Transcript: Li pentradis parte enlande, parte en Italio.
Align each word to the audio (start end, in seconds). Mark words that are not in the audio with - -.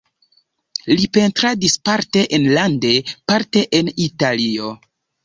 Li 0.91 1.03
pentradis 1.17 1.75
parte 1.89 2.23
enlande, 2.37 2.95
parte 3.33 3.63
en 3.81 3.93
Italio. 4.07 4.73